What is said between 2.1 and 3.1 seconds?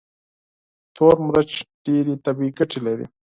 طبي ګټې لري.